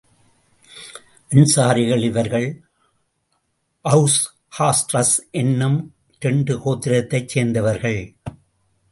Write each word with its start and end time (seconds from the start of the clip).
அன்சாரிகள் 1.29 2.03
இவர்கள் 2.03 2.63
Aws, 3.83 4.17
Khazraj 4.59 5.29
என்னும் 5.31 5.95
இரண்டு 6.19 6.57
கோத்திரத்தைச் 6.57 7.25
சேர்ந்தவர்கள். 7.25 8.15